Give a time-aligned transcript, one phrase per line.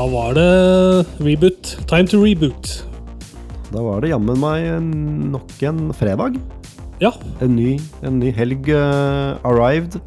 [0.00, 0.44] Da var det
[1.20, 1.74] reboot.
[1.84, 2.70] Time to reboot.
[3.68, 4.64] Da var det jammen meg
[5.28, 6.38] nok en fredag.
[7.02, 7.10] Ja,
[7.44, 9.98] En ny, en ny helg uh, arrived.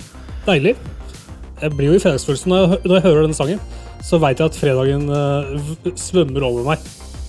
[0.48, 0.74] deilig.
[1.62, 3.62] Jeg blir jo i fredagsfølelsen når når jeg hører denne sangen.
[4.02, 6.80] Så veit jeg at fredagen uh, svømmer over meg,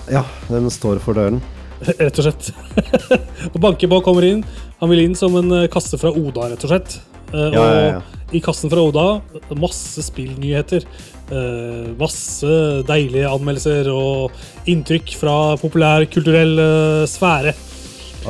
[0.09, 1.43] Ja, den står for døren.
[2.01, 2.49] rett og slett.
[3.53, 4.41] og banker kommer inn.
[4.81, 6.97] Han vil inn som en eh, kasse fra Oda, rett og slett.
[7.35, 7.97] Eh, Ja, ja, ja.
[7.99, 9.21] Og i kassen fra Oda,
[9.59, 10.87] masse spillnyheter.
[11.31, 12.57] Eh, masse
[12.89, 14.35] deilige anmeldelser og
[14.71, 17.55] inntrykk fra populærkulturell uh, sfære.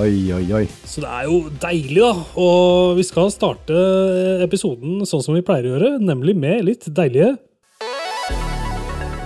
[0.01, 0.65] Oi, oi, oi.
[0.85, 2.13] Så det er jo deilig, da.
[2.43, 3.79] Og vi skal starte
[4.45, 7.37] episoden sånn som vi pleier å gjøre, nemlig med litt deilige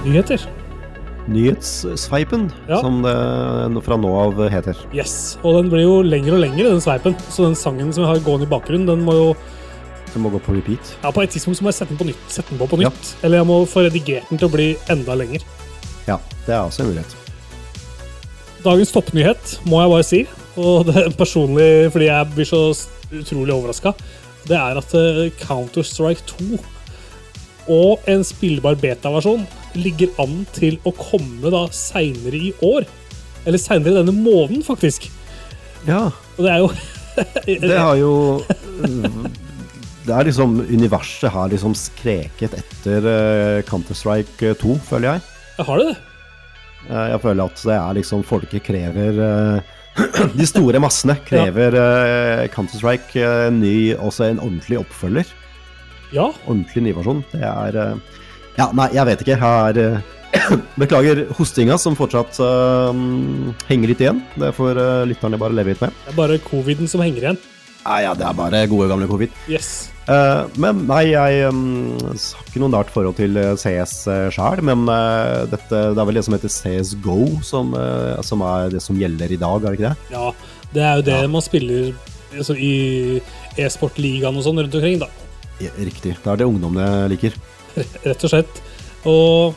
[0.05, 0.45] nyheter.
[1.29, 2.81] Nyhetssveipen, Ja.
[2.81, 4.77] som det fra nå av heter.
[4.95, 5.39] Yes.
[5.43, 7.17] Og den blir jo lengre og lengre, den sveipen.
[7.29, 9.37] Så den sangen som jeg har gående i bakgrunnen, den må jo
[10.15, 10.95] Den må gå på repeat.
[11.03, 12.23] ja, På et tidspunkt så må jeg sette den på nytt.
[12.33, 13.15] Sette den på på nytt.
[13.23, 15.45] Eller jeg må få redigert den til å bli enda lenger.
[16.09, 17.17] Ja, det er også en mulighet.
[18.65, 20.23] Dagens toppnyhet, må jeg bare si,
[20.59, 22.63] og det er personlig fordi jeg blir så
[23.15, 23.93] utrolig overraska,
[24.49, 26.59] det er at eh, Counter-Strike 2
[27.69, 29.45] og en spillbar beta-versjon
[29.77, 32.87] ligger an til å komme da seinere i år.
[33.45, 35.11] Eller seinere denne måneden, faktisk.
[35.87, 36.71] Ja, Og det er jo
[37.47, 38.11] det har jo
[40.09, 45.25] Det er liksom Universet har liksom skreket etter eh, Counter-Strike 2, føler jeg.
[45.59, 45.97] Jeg har det, det.
[46.89, 49.75] Eh, Jeg føler at det er liksom folket krever eh,
[50.39, 55.29] De store massene krever eh, Counter-Strike eh, ny, også en ordentlig oppfølger.
[56.15, 56.31] Ja.
[56.47, 57.21] Ordentlig ny versjon.
[57.35, 58.23] Det er eh,
[58.59, 59.37] Ja, nei, jeg vet ikke.
[59.37, 60.15] Jeg er eh,
[60.81, 62.91] Beklager hostinga, som fortsatt uh,
[63.69, 64.19] henger litt igjen.
[64.41, 65.95] Det får eh, lytterne bare leve litt med.
[66.05, 67.39] Det er bare coviden som henger igjen.
[67.89, 69.33] Nei, ja, det er bare gode, gamle covid.
[69.49, 69.89] Yes.
[70.09, 74.63] Uh, men nei, jeg um, har ikke noe nært forhold til eh, CS uh, sjøl.
[74.65, 78.75] Men uh, dette, det er vel det som heter CS GO, som, uh, som er
[78.75, 80.13] det som gjelder i dag, er det ikke det?
[80.13, 80.27] Ja,
[80.75, 81.31] det er jo det Ja.
[81.33, 81.93] man spiller
[82.37, 82.75] altså, i
[83.57, 85.09] e-sport-ligaen og sånn rundt omkring, da.
[85.63, 86.17] Ja, Riktig.
[86.21, 87.37] Det er det ungdommene liker.
[88.09, 88.63] rett og slett.
[89.09, 89.57] Og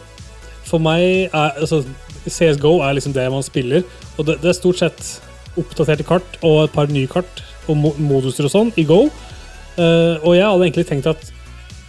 [0.68, 1.84] for meg er altså,
[2.28, 3.84] CSGO er liksom det man spiller.
[4.18, 5.16] Og det, det er stort sett
[5.60, 9.06] oppdaterte kart og et par nye kart og moduser og sånn i Go.
[9.78, 11.30] Uh, og jeg hadde egentlig tenkt at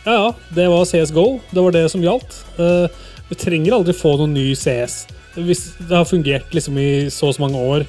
[0.03, 1.41] ja, ja, det var CS Go.
[1.53, 2.37] Det var det som gjaldt.
[2.59, 2.87] Uh,
[3.31, 5.05] vi trenger aldri få noen ny CS.
[5.38, 7.87] Hvis det har fungert liksom i så og så mange år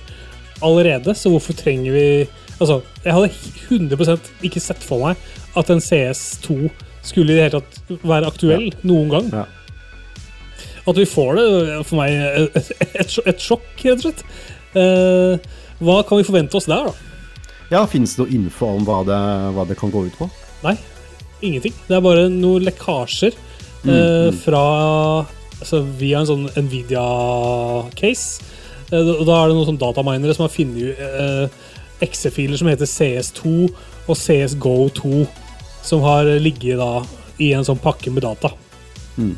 [0.63, 2.07] allerede, så hvorfor trenger vi
[2.61, 3.31] Altså, jeg hadde
[3.73, 5.17] 100% ikke sett for meg
[5.57, 6.69] at en CS2
[7.03, 9.31] skulle i det hele tatt være aktuell noen gang.
[9.33, 9.41] Ja.
[10.88, 11.47] At vi får det,
[11.89, 12.71] for meg et,
[13.01, 14.23] et, et sjokk, rett og slett.
[14.77, 15.35] Uh,
[15.83, 17.12] hva kan vi forvente oss der, da?
[17.73, 19.22] Ja, Fins det noe info om hva det,
[19.56, 20.29] hva det kan gå ut på?
[20.63, 20.75] Nei,
[21.41, 21.73] ingenting.
[21.88, 23.34] Det er bare noen lekkasjer
[23.84, 25.25] Mm, eh, fra
[25.59, 28.44] altså, Via en sånn Nvidia-case.
[28.91, 31.63] Eh, da er det noen sånn dataminere som har funnet eh,
[32.03, 33.56] exe-filer som heter CS2
[34.03, 35.25] og CSGO2,
[35.83, 37.03] som har ligget da
[37.44, 38.53] i en sånn pakke med data.
[39.17, 39.35] Mm.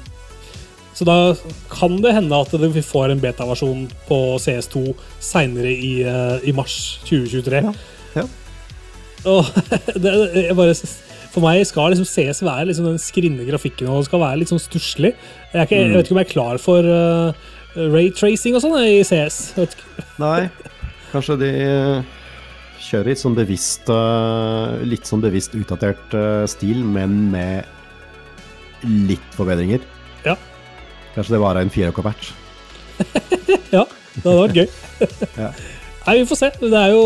[0.96, 1.36] Så da
[1.68, 7.00] kan det hende at vi får en beta-versjon på CS2 seinere i, eh, i mars
[7.10, 7.66] 2023.
[7.66, 7.74] Ja,
[8.16, 8.26] ja.
[9.26, 9.50] Og
[10.04, 10.76] det, jeg bare,
[11.34, 14.54] for meg skal liksom CS være liksom den skrinne grafikken, og det skal være litt
[14.54, 15.16] sånn stusslig.
[15.54, 19.56] Jeg, jeg vet ikke om jeg er klar for uh, raytracing og sånn i CS.
[20.24, 20.48] Nei,
[21.12, 22.16] kanskje de eh,
[22.86, 29.84] kjører litt sånn bevisst eh, Litt sånn bevisst utdatert eh, stil, men med litt forbedringer.
[30.28, 30.36] Ja.
[31.16, 32.34] Kanskje det bare er en 4K-patch.
[33.76, 34.68] ja, det hadde vært gøy.
[35.40, 35.50] Ja.
[36.06, 36.52] Nei, vi får se.
[36.62, 37.06] Det er jo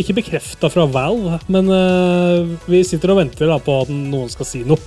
[0.00, 4.62] ikke bekrefta fra Valve, men eh, vi sitter og venter på at noen skal si
[4.66, 4.80] noe.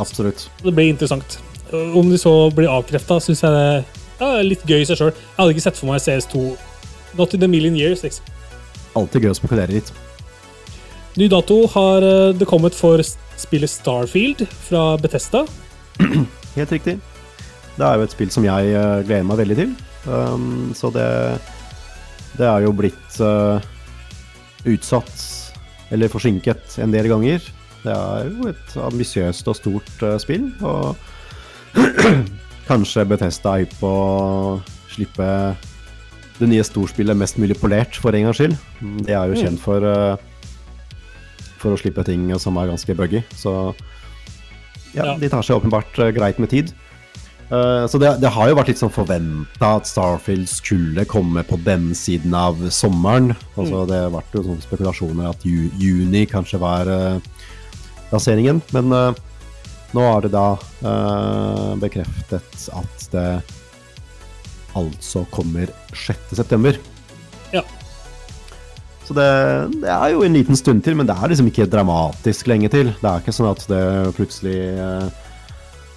[0.00, 0.46] Absolutt.
[0.62, 1.38] Det blir interessant.
[1.72, 3.84] Om de så blir avkrefta, syns jeg
[4.22, 5.12] det er litt gøy i seg sjøl.
[5.12, 6.44] Jeg hadde ikke sett for meg CS2
[7.18, 8.02] Not in a million years.
[8.04, 8.24] liksom.
[8.96, 9.92] Alltid gøy å spekulere litt.
[11.20, 15.44] Ny dato har eh, det kommet for spillet Starfield fra Betesta.
[16.56, 16.96] Helt riktig.
[17.76, 19.74] Det er jo et spill som jeg eh, gleder meg veldig til.
[20.02, 21.38] Um, så det
[22.34, 23.71] Det er jo blitt eh,
[24.68, 25.24] utsatt,
[25.92, 27.44] eller forsinket, en del ganger.
[27.82, 30.96] Det er jo et ambisiøst og stort eh, spill, og
[32.70, 34.58] kanskje Bethesda er hypp på å
[34.92, 35.28] slippe
[36.38, 38.54] det nye storspillet mest mulig polert, for en gangs skyld.
[39.06, 40.28] Det er jo kjent for eh,
[41.62, 43.72] for å slippe ting som er ganske buggy, så
[44.92, 45.12] ja, Ja.
[45.16, 46.72] de tar seg åpenbart eh, greit med tid.
[47.52, 51.58] Eh, så det, det har jo vært litt sånn forventa at Starfield skulle komme på
[51.66, 53.34] den siden av sommeren.
[53.56, 57.18] Altså, Det har vært jo sånne spekulasjoner at ju, juni kanskje var uh,
[58.12, 58.62] lanseringen.
[58.72, 59.28] Men uh,
[59.92, 60.46] Nå er det da
[61.76, 63.24] bekreftet at det
[64.72, 66.78] altså kommer 6.9.
[67.52, 67.60] Ja.
[69.04, 69.26] Så det,
[69.82, 72.94] det er jo en liten stund til, men det er liksom ikke dramatisk lenge til.
[73.02, 73.82] Det er ikke sånn at det
[74.16, 74.56] plutselig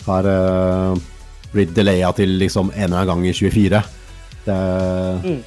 [0.06, 1.06] har eh,
[1.56, 3.82] blitt delaya til liksom en eller annen gang i 24.
[4.46, 4.60] Det,
[5.26, 5.40] Mm.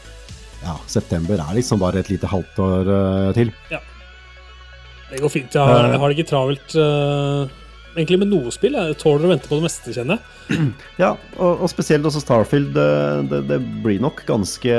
[0.64, 3.52] ja, september er liksom bare et lite halvt år uh, til.
[3.70, 5.55] Det går fint.
[5.55, 7.46] Jeg har, jeg har det ikke travelt uh,
[7.96, 8.75] egentlig med noe spill.
[8.76, 10.66] Jeg tåler å vente på det meste, kjenner jeg.
[11.05, 12.75] Ja, og, og spesielt også Starfield.
[12.76, 12.88] Det,
[13.31, 14.75] det, det blir nok ganske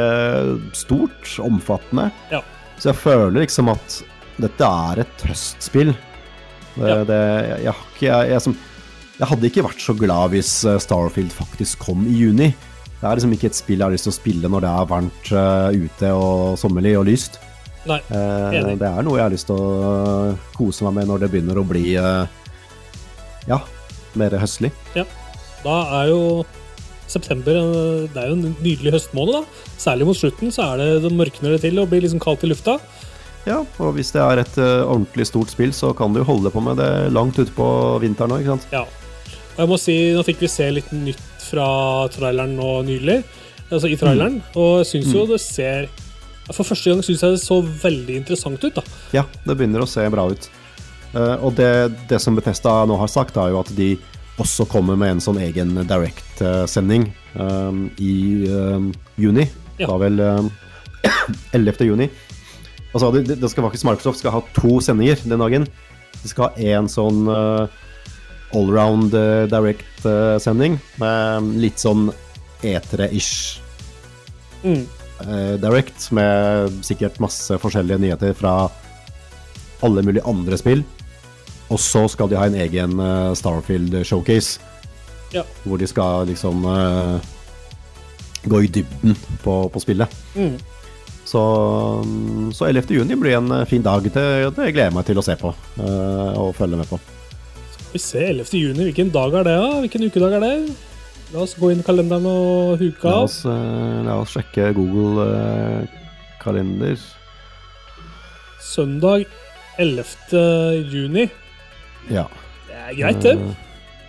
[0.78, 2.10] stort, omfattende.
[2.34, 2.44] Ja.
[2.80, 4.02] Så jeg føler liksom at
[4.40, 5.96] dette er et høstspill.
[6.76, 7.00] Det, Ja.
[7.04, 7.16] det,
[7.50, 7.76] jeg, jeg,
[8.06, 8.54] jeg, jeg, som,
[9.20, 12.50] jeg hadde ikke vært så glad hvis eh, Starfield faktisk kom i juni.
[13.00, 14.92] Det er liksom ikke et spill jeg har lyst til å spille når det er
[14.92, 17.40] varmt eh, ute og sommerlig og lyst.
[17.88, 18.00] Nei.
[18.16, 18.78] Eh, Enig.
[18.80, 21.66] det er noe jeg har lyst til å kose meg med når det begynner å
[21.68, 23.60] bli ja,
[24.20, 24.72] mer høstlig.
[24.96, 25.04] Ja.
[25.66, 26.22] Da er jo
[27.10, 27.58] september
[28.14, 29.72] Det er jo en nydelig høstmåned, da.
[29.82, 32.52] Særlig mot slutten så er det, det mørkner det til og blir liksom kaldt i
[32.52, 32.78] lufta.
[33.48, 36.78] Ja, og hvis det er et ordentlig stort spill, så kan du holde på med
[36.80, 37.68] det langt utpå
[38.04, 38.72] vinteren òg, ikke sant?
[38.76, 38.86] Ja.
[39.60, 41.68] Og jeg må si, nå fikk vi se litt nytt fra
[42.14, 43.18] traileren nå nylig.
[43.68, 44.38] Altså i traileren.
[44.56, 45.90] Og jeg syns jo det ser
[46.48, 48.84] For første gang syns jeg det så veldig interessant ut, da.
[49.14, 50.48] Ja, det begynner å se bra ut.
[51.12, 53.92] Eh, og det, det som Bethesda nå har sagt, er jo at de
[54.40, 58.88] også kommer med en sånn egen direct-sending um, i um,
[59.20, 59.44] juni.
[59.76, 59.92] Ja.
[59.92, 60.50] Da vel um,
[61.52, 61.84] 11.
[61.92, 62.08] juni.
[62.94, 65.68] Altså, det, det skal faktisk Microsoft skal ha to sendinger den dagen.
[66.24, 67.84] De skal ha en sånn eh,
[68.58, 72.10] allround eh, direct-sending med litt sånn
[72.66, 73.60] etere-ish
[74.64, 74.82] Mm.
[75.24, 78.70] eh, direct, med sikkert masse forskjellige nyheter fra
[79.86, 80.82] alle mulige andre spill.
[81.72, 84.60] Og så skal de ha en egen eh, Starfield showcase,
[85.32, 85.44] Ja.
[85.64, 87.20] hvor de skal liksom eh,
[88.50, 90.10] gå i dybden på, på spillet.
[90.36, 90.58] Mm.
[91.30, 91.40] Så,
[92.04, 92.90] mm, så 11.
[92.98, 94.04] juni blir en eh, fin dag.
[94.04, 94.26] Det,
[94.58, 97.00] det gleder jeg meg til å se på eh, og følge med på.
[97.94, 98.54] Vi ser 11.
[98.54, 99.56] juni, hvilken dag er det?
[99.58, 99.70] da?
[99.82, 100.76] Hvilken ukedag er det?
[101.34, 103.28] La oss gå inn i kalenderen og huke La av.
[103.28, 105.96] oss, uh, la oss sjekke Google eh,
[106.42, 106.98] kalender.
[108.62, 109.26] Søndag
[109.82, 110.06] 11.
[110.92, 111.28] juni.
[112.10, 112.26] Ja.
[112.70, 113.36] Det er greit, det.
[113.38, 113.54] Uh,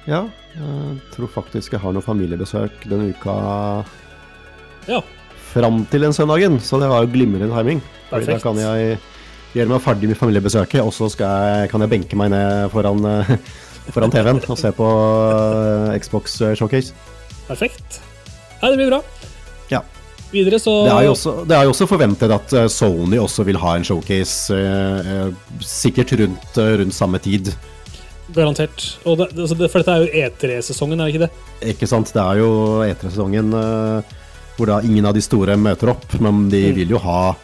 [0.09, 0.23] ja.
[0.57, 3.37] Jeg tror faktisk jeg har noe familiebesøk denne uka
[4.89, 5.01] Ja.
[5.53, 7.81] fram til den søndagen, så det var jo glimrende timing.
[8.11, 8.99] Fordi Da kan jeg
[9.55, 13.05] gjøre meg ferdig med familiebesøket, og så skal jeg, kan jeg benke meg ned foran,
[13.95, 16.93] foran TV-en og se på eh, Xbox Showcase.
[17.49, 18.01] Perfekt.
[18.61, 19.01] Nei, det blir bra.
[19.73, 19.81] Ja.
[20.31, 23.43] Videre så Det er jo også, det er jo også forventet at eh, Sony også
[23.49, 27.51] vil ha en showcase, eh, eh, sikkert rundt, eh, rundt samme tid.
[28.31, 28.85] Garantert.
[29.11, 31.73] Og det, altså det, for dette er jo E3-sesongen, er det ikke det?
[31.75, 32.13] Ikke sant?
[32.15, 32.51] Det er jo
[32.87, 34.13] E3-sesongen eh,
[34.55, 36.75] hvor da ingen av de store møter opp, men de Mm.
[36.77, 37.35] vil jo ha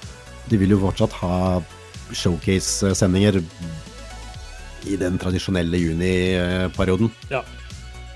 [0.46, 1.36] De vil jo fortsatt ha
[2.14, 3.40] showcase-sendinger
[4.86, 7.10] i den tradisjonelle juniperioden.
[7.30, 7.42] Ja.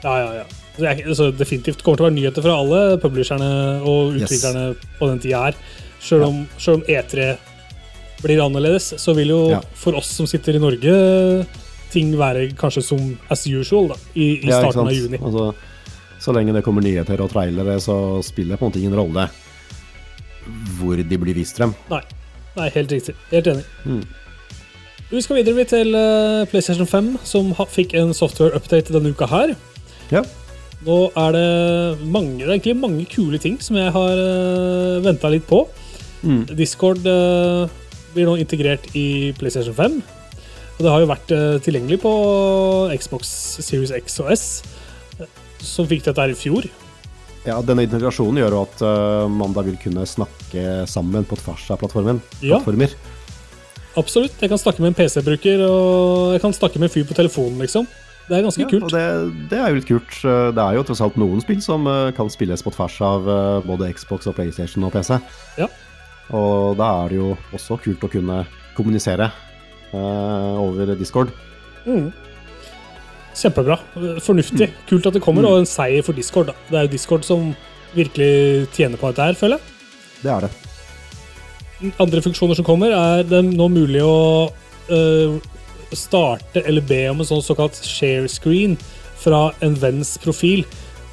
[0.04, 0.44] Ja, ja, ja.
[0.80, 3.48] Det er, altså, definitivt kommer til å være nyheter fra alle publisherne
[3.84, 4.22] og Yes.
[4.30, 4.62] utviklerne
[4.98, 5.58] på den tida her.
[6.00, 7.34] Selv om, selv om E3
[8.22, 9.60] blir annerledes, så vil jo Ja.
[9.74, 11.46] for oss som sitter i Norge,
[11.90, 15.18] ting være kanskje som as usual da, i, i Ja, starten av juni.
[15.18, 15.54] Altså,
[16.20, 19.28] så lenge det kommer nyheter og trailere, så spiller det på en måte ingen rolle
[20.78, 21.74] hvor de blir vist frem.
[21.90, 22.00] Nei,
[22.56, 23.14] nei, helt riktig.
[23.30, 23.64] Helt enig.
[23.84, 24.02] Mm.
[25.10, 29.56] Vi skal videre til eh, PlayStation 5, som fikk en software-update denne uka her.
[30.12, 30.22] Ja.
[30.86, 35.28] Nå er det mange, det er egentlig mange kule ting som jeg har uh, venta
[35.28, 35.66] litt på.
[36.22, 36.46] Mm.
[36.56, 37.66] Discord eh,
[38.14, 40.00] blir nå integrert i PlayStation 5.
[40.80, 42.10] Og det har jo vært eh, tilgjengelig på
[42.96, 44.44] Xbox Series X og S,
[45.20, 45.28] eh,
[45.60, 46.70] som fikk dette her i fjor.
[47.44, 51.66] ja, denne integrasjonen gjør jo at eh, man da vil kunne snakke sammen på tvers
[51.74, 52.22] av plattformen.
[52.40, 52.56] Ja.
[52.56, 52.96] plattformer.
[53.98, 54.36] Absolutt.
[54.40, 57.58] Jeg kan snakke med en PC-bruker, og jeg kan snakke med en fyr på telefonen,
[57.58, 57.88] liksom.
[58.30, 58.92] Det er ganske Ja, kult.
[58.94, 60.18] det, det er jo litt kult.
[60.22, 63.26] Eh, Det er jo tross alt noen spill som eh, kan spilles på tvers av
[63.26, 65.18] eh, både Xbox og PlayStation og PC.
[65.58, 65.66] Ja.
[66.30, 68.44] Og da er det jo også kult å kunne
[68.76, 69.26] kommunisere
[69.90, 71.32] eh, over Discord.
[71.88, 72.12] Mm.
[73.34, 73.80] Kjempebra.
[74.22, 74.68] Fornuftig.
[74.70, 74.80] Mm.
[74.86, 76.52] Kult at det kommer, og en seier for Discord.
[76.52, 76.54] Da.
[76.70, 77.50] Det er jo Discord som
[77.96, 79.78] virkelig tjener på dette her, føler jeg.
[80.22, 80.69] Det er det.
[81.98, 84.50] Andre funksjoner som kommer, er det nå mulig å
[84.90, 85.38] øh,
[85.96, 88.76] starte eller be om en sånn såkalt share screen
[89.20, 90.64] fra en venns profil.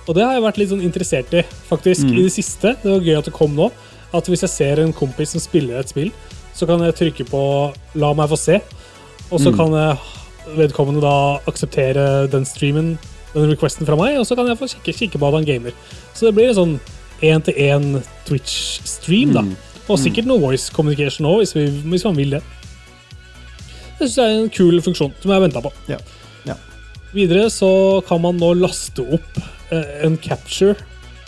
[0.08, 2.18] Og det har jeg vært litt sånn interessert i, faktisk, Mm.
[2.20, 2.76] i det siste.
[2.84, 3.72] Det var gøy at det kom nå.
[4.14, 6.12] At hvis jeg ser en kompis som spiller et spill,
[6.56, 8.62] så kan jeg trykke på 'la meg få se',
[9.32, 9.58] og så Mm.
[9.58, 9.98] kan jeg
[10.58, 12.98] vedkommende da akseptere den streamen,
[13.34, 15.72] den requesten fra meg, og så kan jeg få kikke, kikke på at han gamer.
[16.14, 16.80] Så det blir en sånn
[17.22, 19.42] én-til-én Twitch-stream, da.
[19.42, 19.58] Mm.
[19.88, 22.42] Og sikkert noe voice communication òg, hvis, vi, hvis man vil det.
[23.98, 25.72] Det syns jeg er en kul funksjon som jeg har venta på.
[25.90, 25.98] Ja.
[26.46, 26.58] ja.
[27.16, 27.70] Videre så
[28.08, 29.40] kan man nå laste opp
[29.74, 30.76] eh, en capture,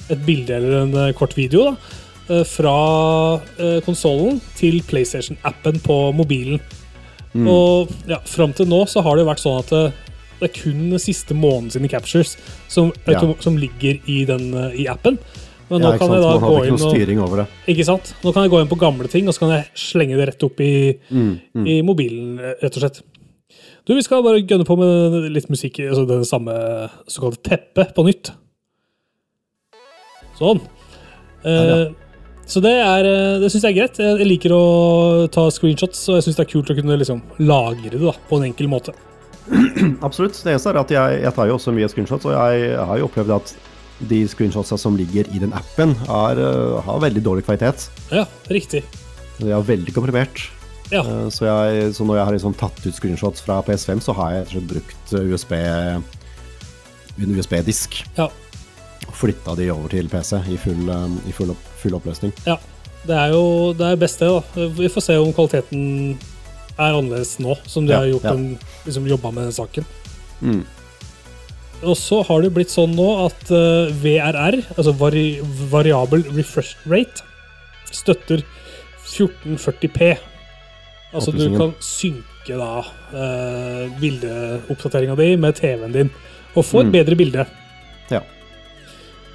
[0.10, 1.96] et bilde eller en eh, kort video, da,
[2.30, 2.76] eh, fra
[3.86, 6.62] konsollen til PlayStation-appen på mobilen.
[7.34, 7.48] Mm.
[7.50, 9.90] Og ja, fram til nå så har det vært sånn at det,
[10.46, 12.38] er kun den siste måneden sine captures
[12.72, 13.20] som, Ja.
[13.44, 15.18] som ligger i, den, i appen.
[15.70, 17.42] Men nå ja, kan jeg da gå inn og.
[17.70, 18.12] Ikke sant?
[18.24, 20.46] Nå kan jeg gå inn på gamle ting, og så kan jeg slenge det rett
[20.48, 20.74] opp i,
[21.10, 21.66] Mm, mm.
[21.70, 23.02] i mobilen, eh, rett og slett.
[23.86, 26.54] Du, Vi skal bare gønne på med litt musikk, altså det samme
[27.10, 28.32] såkalte teppet, på nytt.
[30.40, 30.62] Sånn.
[31.44, 31.78] Eh, ja.
[31.78, 31.86] ja.
[32.50, 34.02] så det er eh, Det syns jeg er greit.
[34.02, 34.64] Jeg liker å
[35.34, 38.42] ta screenshots, og jeg syns det er kult å kunne liksom lagre det da, på
[38.42, 38.96] en enkel måte.
[40.06, 40.38] Absolutt.
[40.38, 43.10] Det eneste er at jeg, jeg tar jo også mye screenshots, og jeg har jo
[43.10, 43.58] opplevd at
[44.08, 47.90] de screenshotsa som ligger i den appen, er, øh, har veldig dårlig kvalitet.
[48.12, 48.84] Ja, riktig.
[49.40, 50.46] De er veldig komprimert.
[50.92, 51.02] Ja.
[51.04, 54.32] Eh, Så, jeg, så når jeg har liksom tatt ut screenshots fra PS5, så har
[54.40, 55.52] jeg brukt eh, USB
[57.20, 58.04] en USB-disk.
[58.18, 58.30] Ja.
[59.20, 62.34] Flytta de over til PC i full, eh, i full, opp, full oppløsning.
[62.48, 62.58] ja.
[63.08, 64.28] Det er jo det er best, det.
[64.28, 64.66] da.
[64.76, 66.18] Vi får se om kvaliteten
[66.78, 68.34] er annerledes nå, som de Ja, har gjort ja.
[68.36, 69.86] en, liksom jobba med den saken.
[70.42, 70.66] Mm.
[71.84, 75.40] Og så har det blitt sånn nå at eh, VRR, altså vari,
[75.72, 77.24] variabel refresh rate,
[77.92, 78.44] støtter
[79.08, 80.10] 1440P.
[81.16, 82.84] Altså du kan synke da
[83.16, 86.12] eh, bildeoppdateringa di med TV-en din,
[86.56, 86.92] og få et Mm.
[86.98, 87.46] bedre bilde.
[88.12, 88.22] Ja.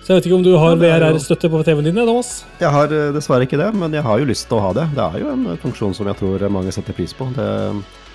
[0.05, 2.45] Så jeg vet ikke om du har VRR-støtte på TV-en din, Thomas?
[2.61, 4.87] Jeg har eh, dessverre ikke det, men jeg har jo lyst til å ha det.
[4.95, 7.31] Det er jo en eh, funksjon som jeg tror mange setter pris på.
[7.35, 7.49] Det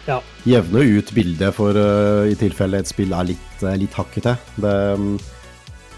[0.07, 0.21] Ja.
[0.47, 4.37] jevner ut bildet for uh, i tilfelle et spill er litt, uh, litt hakkete.
[4.57, 5.19] Det, mm,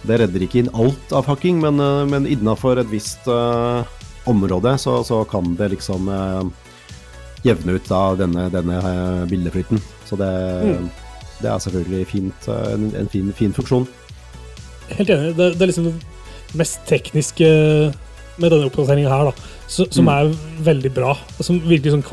[0.09, 3.83] det redder ikke inn alt av hakking, men, uh, men innafor et visst uh,
[4.27, 6.09] område så, så kan det liksom
[7.41, 8.81] jevne ut da denne, denne
[9.31, 9.79] bildeflyten.
[10.05, 10.27] Så det,
[10.61, 10.89] Mm.
[11.41, 13.87] det er selvfølgelig fint, en, en fin, fin funksjon.
[14.91, 15.31] Helt enig.
[15.39, 15.95] Det, det er liksom det
[16.59, 17.47] mest tekniske
[18.37, 20.11] med denne oppdateringa her, da, så, som Mm.
[20.13, 20.35] er
[20.69, 21.15] veldig bra.
[21.39, 22.05] og Som virkelig sånn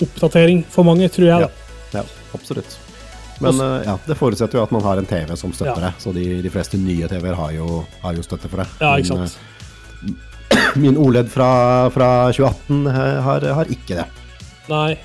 [0.00, 1.40] kvalitetsoppdatering for mange, tror jeg.
[1.48, 2.00] Ja.
[2.00, 2.02] Ja,
[2.34, 2.78] absolutt.
[3.40, 5.90] Men eh, ja, det forutsetter jo at man har en TV som støtter Ja.
[5.90, 6.02] det.
[6.02, 7.52] Så de, de fleste nye TV-er har,
[8.02, 8.66] har jo støtte for det.
[8.80, 9.38] Ja, ikke Min, sant.
[10.50, 14.06] eh, Min OLED fra, fra 2018 eh, har, har ikke det.
[14.68, 14.96] Nei.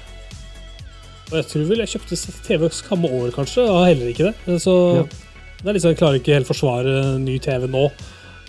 [1.32, 4.60] Og jeg tror vel jeg kjøpte TV samme år, kanskje, og har heller ikke det.
[4.62, 5.06] Så Ja.
[5.64, 7.88] det er liksom, jeg klarer ikke helt forsvare ny TV nå.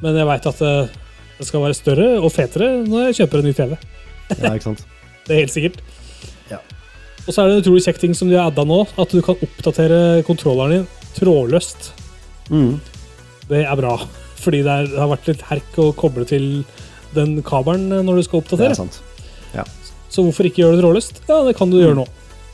[0.02, 0.74] Men jeg veit at det,
[1.38, 3.78] det skal være større og fetere når jeg kjøper en ny TV.
[4.42, 4.82] Ja, ikke sant?
[5.26, 5.78] Det er helt sikkert.
[7.26, 7.28] Ja.
[7.28, 9.18] Og så er det en utrolig kjekk ting som de har adda nå, at du
[9.26, 10.84] kan oppdatere kontrolleren din
[11.16, 11.88] trådløst.
[12.52, 12.76] Mm.
[13.50, 13.96] Det er bra,
[14.38, 16.46] fordi det, er, det har vært litt herk å koble til
[17.16, 18.70] den kabelen når du skal Det oppdatere.
[18.76, 19.02] er sant.
[20.06, 21.18] Så hvorfor ikke gjøre det trådløst?
[21.28, 22.04] Ja, det kan du gjøre nå.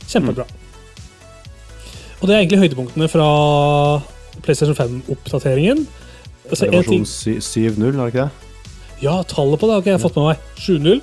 [0.09, 0.43] Kjempebra.
[2.19, 3.27] Og det er egentlig høydepunktene fra
[4.43, 5.83] PlayStation 5-oppdateringen.
[6.49, 8.31] Altså, Det er versjon 7.0, er det ikke det?
[9.03, 10.37] ja, tallet på det har ikke jeg fått med meg.
[10.57, 11.01] 7-0.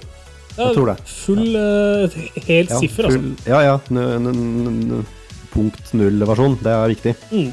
[0.61, 0.97] Jeg tror det.
[1.11, 3.33] Full, eh, helt siffer, altså.
[3.49, 3.77] Ja, ja.
[5.51, 6.59] Punkt null-versjon.
[6.63, 7.17] Det er viktig.
[7.33, 7.51] Mm.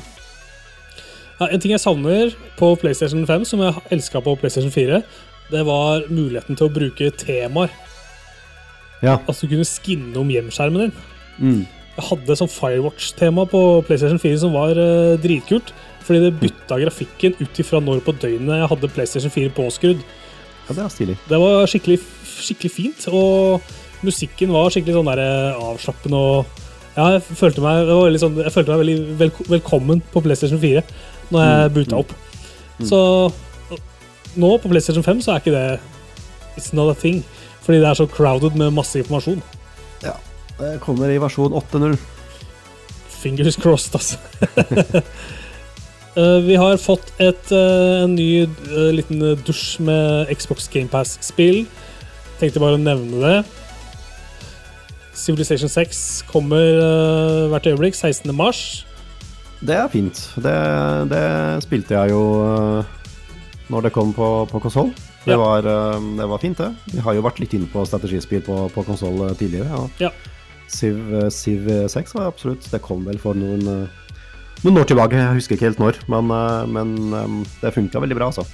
[1.38, 5.02] Ja, en ting jeg savner på PlayStation 5, som jeg elska på PlayStation 4,
[5.52, 7.74] det var muligheten til å bruke temaer.
[9.04, 9.20] Ja.
[9.28, 10.96] Altså du kunne skinne om hjemskjermen din.
[11.38, 11.60] Mm.
[11.98, 15.74] Jeg hadde sånn Firewatch-tema på PlayStation 4 som var uh, dritkult.
[16.08, 20.04] Fordi det bytta grafikken ut ifra når på døgnet jeg hadde PlayStation 4 påskrudd.
[20.68, 21.18] Ja, det var stilig.
[21.30, 21.98] Det var skikkelig,
[22.44, 23.62] skikkelig fint, og
[24.06, 26.64] musikken var skikkelig sånn der eh, avslappende og
[26.98, 30.60] Ja, jeg følte meg, det var sånn, jeg følte meg veldig vel, velkommen på PlayStation
[30.62, 30.82] 4
[31.30, 31.98] når jeg Mm, mm.
[32.00, 32.14] opp.
[32.88, 33.00] Så
[34.38, 35.80] nå på PlayStation 5 så er ikke det
[36.58, 37.24] It's not a thing.
[37.62, 39.42] Fordi det er så crowded med masse informasjon.
[40.04, 40.16] Ja.
[40.58, 41.98] Det kommer i versjon 8.0.
[43.22, 44.18] Fingers crossed, altså.
[46.18, 51.66] Eh, vi har fått et, eh, en ny eh, liten dusj med Xbox GamePass-spill.
[52.40, 53.38] Tenkte bare å nevne det.
[55.18, 56.78] Civilization 6 kommer
[57.50, 58.34] hvert øyeblikk, 16.
[58.38, 58.86] mars.
[59.66, 60.20] Det er fint.
[60.38, 60.54] Det,
[61.10, 61.24] det
[61.66, 62.22] spilte jeg jo
[63.74, 64.92] når det kom på, på konsoll.
[65.26, 65.38] Det, Ja.
[65.42, 66.70] var, det var fint, det.
[66.94, 69.66] Vi har jo vært litt inne på strategispill på, på konsoll tidligere.
[69.74, 70.08] Ja.
[70.08, 70.12] Ja.
[70.70, 71.02] Civ,
[71.34, 73.88] Civ 6 var absolutt Det kom vel for noen,
[74.64, 75.20] noen år tilbake.
[75.20, 78.46] Jeg husker ikke helt når, men, øh, men øh, det funka veldig bra, altså.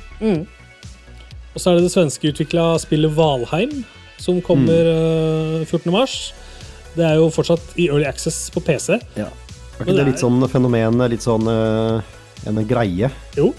[1.54, 3.84] Og så er det det svenske utvikla spillet Valheim,
[4.18, 4.90] som kommer
[5.62, 5.66] mm.
[5.70, 5.92] 14.
[5.94, 6.34] mars.
[6.94, 9.00] Det er jo fortsatt i Early Access på PC.
[9.18, 9.30] Ja.
[9.74, 12.12] Er ikke det det litt sånn fenomen, litt sånn eh,
[12.50, 13.10] en greie?
[13.38, 13.50] Jo.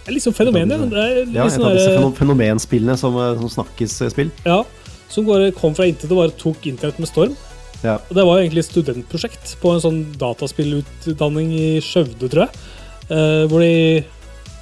[0.00, 0.78] Det er liksom fenomen, ja.
[0.78, 2.06] Det er litt Ja, et sånn av disse der...
[2.18, 4.30] fenomenspillene som, eh, som snakkes-spill.
[4.46, 4.62] Ja,
[5.10, 7.34] som går, kom fra intet og bare tok internett med storm.
[7.82, 7.94] Ja.
[8.10, 12.64] Og det var jo egentlig et studentprosjekt på en sånn dataspillutdanning i Skjøvde, tror jeg.
[13.10, 14.04] Eh, hvor de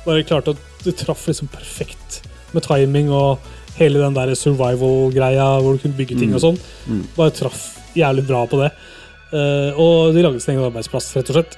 [0.06, 2.20] bare klarte at det traff liksom perfekt
[2.54, 3.38] med timing og
[3.78, 6.37] hele den der survival-greia hvor du kunne bygge ting Mm.
[6.38, 6.60] og sånn.
[6.88, 7.02] Mm.
[7.16, 8.70] Bare traff jævlig bra på det.
[9.32, 11.56] Eh, og de lagde sin egen arbeidsplass, rett og slett.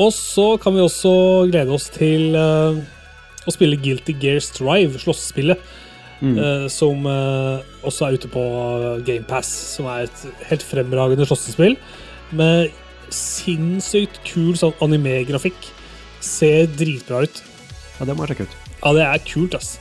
[0.00, 2.80] Og så kan vi også glede oss til eh,
[3.46, 5.60] å spille Guilty Gear Strive, slåssespillet.
[6.22, 6.38] Mm.
[6.38, 8.42] eh, som eh, også er ute på
[9.04, 11.74] GamePass, som er et helt fremragende slåssespill.
[12.32, 12.70] Med
[13.12, 15.70] sinnssykt kul sånn anime-grafikk.
[16.24, 17.42] Ser dritbra ut.
[17.98, 18.54] ja, det må jeg sjekke ut.
[18.84, 19.74] Ja, det er kult, ass.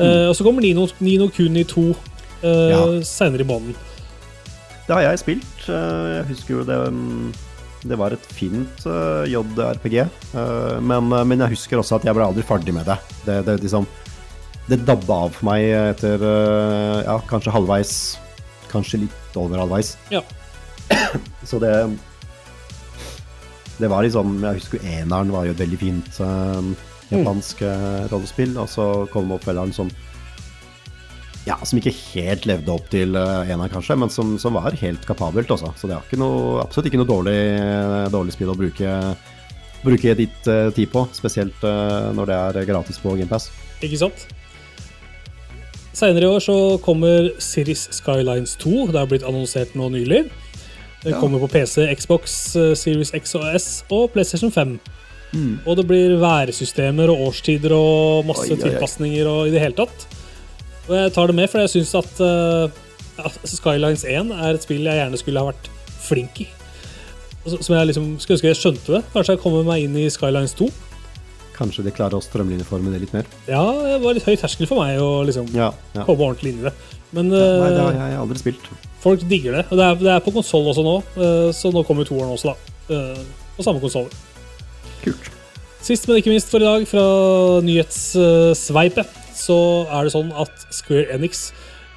[0.00, 2.82] Eh, og så kommer Nino, Nino Kuni 2 uh, Ja.
[3.04, 3.74] seinere i måneden.
[4.86, 5.68] Det har jeg spilt.
[5.68, 7.32] eh, Jeg husker jo det mm,
[7.84, 9.96] Det var et fint eh, JRPG.
[10.00, 12.96] eh, Men, eh, men jeg husker også at jeg ble aldri ferdig med det.
[13.26, 13.86] Det, det liksom
[14.70, 17.94] Det dabba av for meg etter eh, ja, kanskje halvveis.
[18.70, 19.96] Kanskje litt over halvveis.
[20.14, 20.22] Ja.
[21.48, 21.74] Så det
[23.80, 26.60] Det var liksom Jeg husker eneren var jo et veldig fint uh,
[27.10, 28.08] japansk mm.
[28.12, 29.88] rollespill, og så kom oppfølgeren som
[31.48, 35.06] ja, som ikke helt levde opp til uh, eneren, kanskje, men som, som var helt
[35.08, 35.50] kapabelt.
[35.50, 35.72] Også.
[35.80, 37.38] Så det er ikke noe, absolutt ikke noe dårlig,
[38.12, 38.92] dårlig spill å bruke,
[39.80, 41.06] bruke ditt uh, tid på.
[41.16, 43.48] Spesielt uh, når det er gratis på GamePass.
[43.80, 44.28] Ikke sant?
[45.96, 48.86] Seinere i år så kommer Cities Skylines 2.
[48.92, 50.24] Det har blitt annonsert nå nylig.
[51.02, 51.20] Det Ja.
[51.20, 54.78] kommer på PC, Xbox, eh, Series X og S og PlayStation 5.
[55.66, 60.06] Og det blir værsystemer og årstider og masse tilpasninger og i det hele tatt.
[60.88, 62.70] Og jeg tar det med, for jeg syns at uh,
[63.44, 65.68] Skylines 1 er et spill jeg gjerne skulle ha vært
[66.02, 66.48] flink i.
[67.46, 69.04] Som jeg liksom skulle ønske jeg skjønte det.
[69.14, 70.68] Kanskje jeg kommer meg inn i Skylines 2.
[71.60, 73.26] Kanskje de klarer å strømlinjeforme det litt mer.
[73.50, 76.06] Ja, det var litt høy terskel for meg å liksom Ja, ja.
[76.08, 76.74] komme ordentlig inn i det.
[77.12, 78.70] Men Nei, det eh, har jeg aldri spilt.
[79.02, 79.64] folk digger det.
[79.68, 82.54] Og det er, det er på konsoll også nå, eh, så nå kommer toeren også,
[82.54, 82.96] da.
[82.96, 83.22] eh,
[83.58, 84.08] på samme konsoll.
[85.04, 85.28] Kult.
[85.84, 87.04] Sist, men ikke minst for i dag, fra
[87.64, 89.56] nyhetssveipet, så
[89.88, 91.50] er det sånn at Square Enix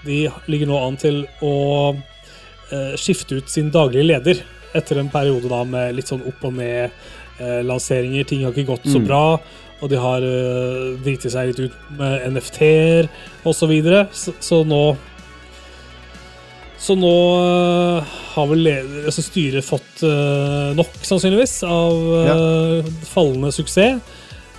[0.05, 1.53] de ligger nå an til å
[1.95, 4.41] eh, skifte ut sin daglige leder
[4.75, 8.27] etter en periode da med litt sånn opp og ned eh, lanseringer.
[8.29, 9.07] Ting har ikke gått så Mm.
[9.07, 9.39] bra,
[9.81, 13.09] og de har uh, driti seg litt ut med NFT-er
[13.43, 13.57] osv.
[13.57, 14.07] Så, videre.
[14.13, 14.95] så Så nå
[16.83, 20.01] så nå øh, har vel leder, altså styret fått
[20.75, 21.93] nok, sannsynligvis, av
[22.27, 22.33] ja.
[23.07, 24.01] fallende suksess.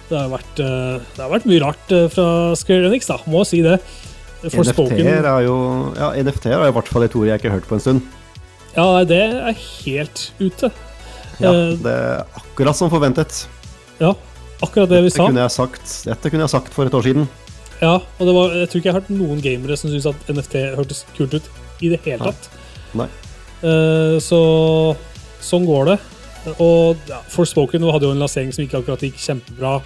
[0.09, 3.77] Det har vært, det har vært mye rart fra Square Enix, da, må si det.
[4.53, 5.57] NFT-er er jo
[5.97, 8.09] Ja, NFT-er er i hvert fall et ord jeg ikke har hørt på en stund.
[8.75, 10.71] Ja, det er helt ute.
[11.41, 13.47] Ja, Eh, det er akkurat som forventet.
[14.01, 14.15] Ja,
[14.63, 15.27] akkurat det vi Dette sa.
[15.27, 17.29] kunne jeg sagt, dette kunne jeg sagt for et år siden.
[17.83, 20.29] Ja, og det var, jeg tror ikke jeg har hørt noen gamere som syntes at
[20.31, 21.49] NFT hørtes kult ut
[21.83, 22.49] i det hele tatt.
[22.95, 23.09] Nei.
[23.65, 24.41] Eh, så
[25.43, 25.99] sånn går det.
[26.61, 29.79] Og ja, Forspoken hadde jo en lansering som ikke akkurat gikk kjempebra.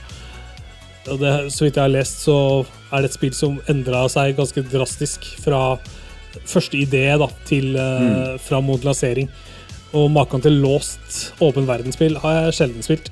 [1.08, 4.36] Og det, så vidt jeg har lest, så er det et spill som endra seg
[4.36, 5.78] ganske drastisk fra
[6.48, 9.30] første idé da, til eh, fram mot lansering.
[9.96, 13.08] Og maken til låst åpen verdensspill har jeg sjelden spilt.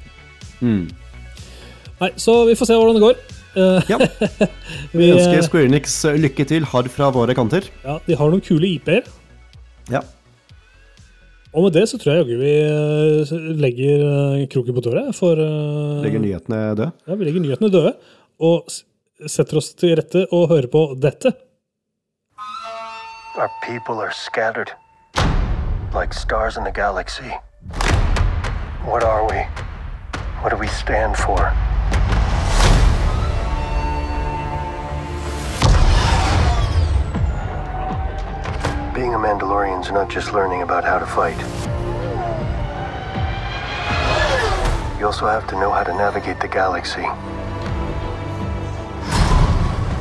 [0.60, 0.88] Mm.
[2.00, 3.22] Nei, Så vi får se hvordan det går.
[3.56, 3.98] Eh, Ja.
[4.92, 7.64] Vi Vi, ønsker eh, Square Enix lykke til, harr fra våre kanter.
[7.84, 9.06] ja, de har noen kule IP-er.
[9.88, 10.02] Ja.
[11.56, 14.02] Og med det så tror jeg jaggu vi eh, legger
[14.42, 16.90] eh, kroken på døra for uh, Legger nyhetene døde.
[17.08, 17.94] Ja, vi legger nyhetene døde.
[18.44, 18.68] Og
[19.24, 21.32] setter oss til rette og hører på dette.
[23.40, 24.68] Our people are scattered
[25.96, 27.30] like stars in the galaxy.
[28.84, 29.38] What are we?
[30.42, 31.38] What do we stand for?
[38.94, 41.38] Being a Mandalorian is not just learning about how to fight.
[45.00, 47.08] You also have to know how to navigate the galaxy.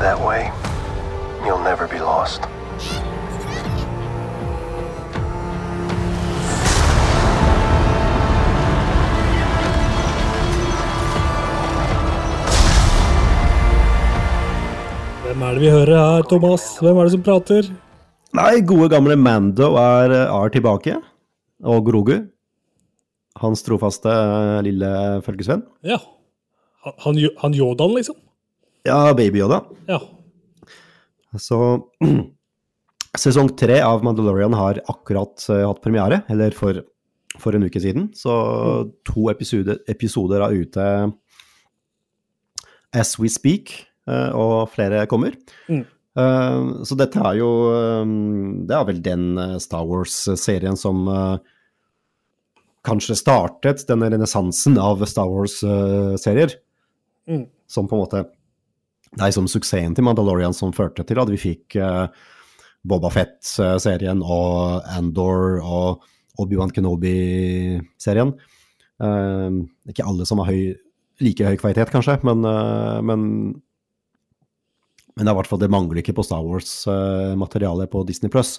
[0.03, 0.51] That way,
[1.45, 2.41] you'll never be lost.
[15.35, 16.63] Hvem er det vi hører her, Thomas?
[16.79, 17.65] Hvem er det som prater?
[18.39, 20.93] Nei, gode gamle Mando er, er tilbake.
[21.59, 22.13] Og Grogu.
[23.41, 24.91] Hans trofaste eh, lille
[25.25, 25.65] følgesvenn.
[25.83, 25.97] Ja.
[27.03, 28.15] Han, han, Yodaen, liksom?
[28.87, 29.57] Ja, Baby Yoda.
[29.91, 29.97] Ja.
[31.35, 31.59] Så
[33.25, 36.79] Sesong tre av Mandalorian har akkurat eh, hatt premiere, eller for,
[37.43, 38.07] for en uke siden.
[38.15, 38.37] Så
[39.03, 40.87] to episode, episoder er ute
[42.95, 45.33] as we speak, eh, og flere kommer.
[45.65, 45.81] Mm.
[46.15, 48.11] Eh, så dette er jo eh,
[48.69, 51.41] Det er vel den eh, Star Wars-serien som eh,
[52.87, 56.55] kanskje startet denne renessansen av Star Wars-serier.
[57.27, 57.43] Mm.
[57.67, 58.23] Som på en måte
[59.09, 61.77] Det er liksom suksessen til Mandalorian som førte til at vi fikk
[62.85, 66.03] Boba Fett-serien og Andor og
[66.43, 68.35] Obi-Wan Kenobi-serien.
[69.01, 70.75] Eh, ikke alle som har høy,
[71.23, 73.23] like høy kvalitet, kanskje, men, eh, men
[75.15, 78.57] men det er hvert fall det mangler ikke på Star Wars-materialet på Disney Pluss.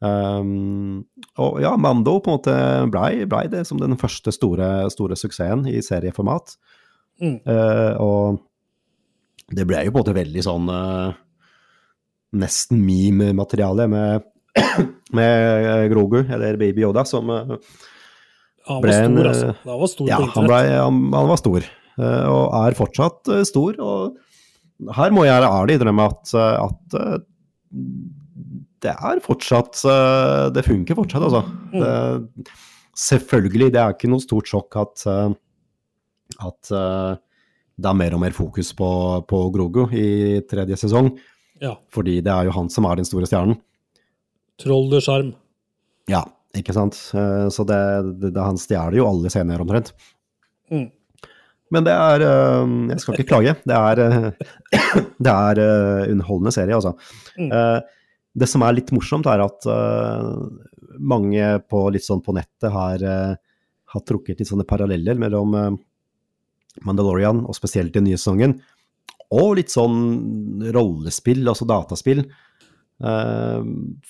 [0.00, 1.04] Um,
[1.42, 2.56] og ja, Mando på en måte
[2.92, 6.54] blei ble det som den første store, store suksessen i serieformat.
[7.20, 7.40] Mm.
[7.42, 11.16] Uh, og det ble jo på en måte veldig sånn uh,
[12.36, 14.26] nesten meme-materiale med,
[15.16, 17.54] med Grogu, eller Baby Yoda, som eh,
[18.68, 19.48] Han var stor, altså.
[19.48, 23.32] eh, Han var stor Ja, han, ble, han, han var stor, eh, og er fortsatt
[23.32, 23.78] eh, stor.
[23.80, 24.18] Og
[24.94, 27.16] her må jeg ærlig innrømme at, eh, at eh,
[28.84, 31.42] det er fortsatt eh, Det funker fortsatt, altså.
[31.74, 32.56] Det,
[32.98, 35.04] selvfølgelig, det er ikke noe stort sjokk at,
[36.42, 36.70] at
[37.78, 38.88] det er mer og mer fokus på,
[39.30, 41.12] på Grogu i tredje sesong,
[41.62, 41.76] Ja.
[41.94, 43.60] fordi det er jo han som er den store stjernen.
[44.58, 45.30] Troll sjarm.
[46.10, 46.24] Ja,
[46.58, 46.98] ikke sant?
[46.98, 47.78] Så det,
[48.18, 49.92] det, det, han stjeler jo alle scener omtrent.
[50.74, 50.88] Mm.
[51.74, 53.54] Men det er eh, Jeg skal ikke klage.
[53.68, 54.28] Det er, eh,
[55.26, 56.94] det er eh, underholdende serie, altså.
[57.38, 57.50] Mm.
[57.52, 57.78] Eh,
[58.38, 59.66] Det som er litt morsomt, er at
[60.98, 65.56] mange på, litt sånn på nettet har, har trukket litt sånne paralleller mellom
[66.86, 68.60] Mandalorian, og spesielt den nye sesongen,
[69.34, 72.22] og litt sånn rollespill, altså dataspill.
[72.98, 73.58] Eh,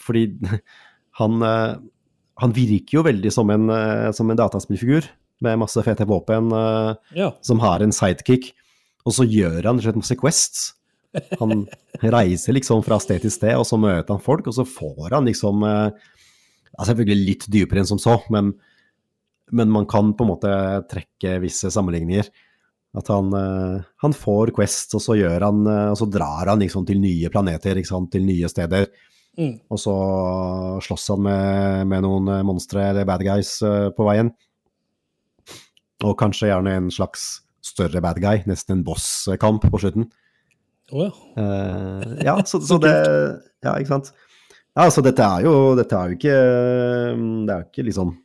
[0.00, 0.22] fordi
[1.20, 1.42] han,
[2.40, 3.66] han virker jo veldig som en,
[4.16, 5.04] som en dataspillfigur,
[5.44, 7.32] med masse fete våpen, eh, Ja.
[7.42, 8.52] som har en sidekick,
[9.06, 10.74] og så gjør han rett masse quests.
[11.40, 11.66] Han
[12.02, 15.28] reiser liksom fra sted til sted, og så møter han folk, og så får han
[15.30, 15.64] liksom
[16.78, 18.52] altså Selvfølgelig litt dypere enn som så, men,
[19.50, 20.50] men man kan på en måte
[20.86, 22.28] trekke visse sammenligninger.
[22.98, 27.00] At han, eh, han får Quest, og så, han, og så drar han liksom til
[27.02, 28.86] nye planeter, til nye steder.
[29.38, 29.56] Mm.
[29.70, 29.94] Og så
[30.86, 33.56] slåss han med, med noen monstre eller bad guys
[33.96, 34.32] på veien.
[36.06, 40.08] Og kanskje gjerne en slags større bad guy, nesten en bosskamp på slutten.
[40.92, 41.10] Oh, ja.
[41.36, 42.94] Uh, ja, så, så det
[43.64, 44.12] Ja, ikke sant.
[44.78, 48.16] Ja, så dette er jo, dette er jo ikke Det er jo ikke liksom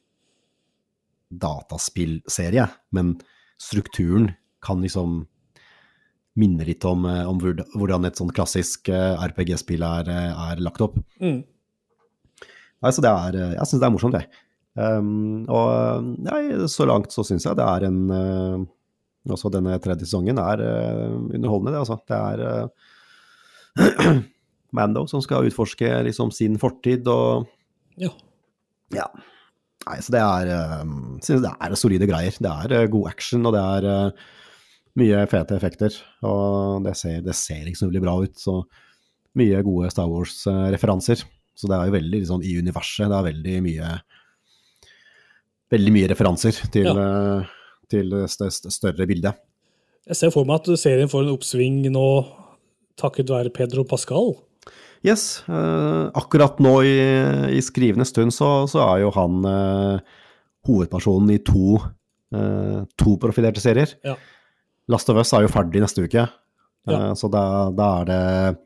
[1.33, 3.15] dataspillserie, men
[3.57, 4.27] strukturen
[4.61, 5.23] kan liksom
[6.37, 10.99] minne litt om, eh, om hvordan et sånn klassisk eh, RPG-spill er, er lagt opp.
[11.17, 11.41] Mm.
[12.83, 14.29] Nei, så det er, jeg syns det er morsomt, jeg.
[14.73, 18.63] Um, og ja, så langt så syns jeg det er en uh,
[19.29, 21.99] Også denne tredje sesongen er uh, underholdende, det, altså.
[22.09, 22.65] Det er
[23.77, 24.23] uh,
[24.77, 27.45] Mando som skal utforske liksom sin fortid og
[28.01, 28.09] ja.
[28.93, 29.05] Ja.
[29.83, 32.37] Nei, så det er uh, Synes det er solide greier.
[32.39, 34.25] Det er eh, god action, og det er eh,
[35.01, 35.97] mye fete effekter.
[36.25, 38.35] Og det ser, det ser liksom veldig bra ut.
[38.39, 38.61] Så
[39.39, 41.23] mye gode Star Wars-referanser.
[41.53, 43.09] Så det er jo veldig liksom, i universet.
[43.09, 43.91] Det er veldig mye
[45.73, 46.93] Veldig mye referanser til, Ja.
[47.41, 47.45] eh,
[47.89, 49.33] til større bildet.
[50.07, 52.07] Jeg ser for meg at serien får en oppsving nå
[52.99, 54.35] takket være Pedro Pascal.
[55.03, 59.99] Yes, eh, akkurat nå i, i skrivende stund så, så er jo han eh,
[60.67, 61.79] hovedpersonen i to,
[62.35, 63.95] eh, to profilerte serier.
[64.05, 64.15] Ja.
[64.91, 66.27] Last of Us er jo ferdig neste uke,
[66.87, 66.93] Ja.
[67.09, 68.57] eh, så da, da er det